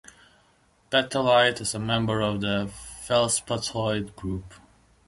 Petalite 0.91 1.61
is 1.61 1.75
a 1.75 1.79
member 1.79 2.21
of 2.21 2.41
the 2.41 2.67
feldspathoid 3.07 4.15
group. 4.15 4.55